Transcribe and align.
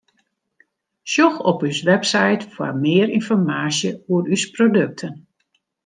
Sjoch 1.11 1.37
op 1.51 1.59
ús 1.69 1.79
website 1.89 2.43
foar 2.53 2.75
mear 2.83 3.09
ynformaasje 3.17 3.91
oer 4.13 4.25
ús 4.35 4.45
produkten. 4.55 5.13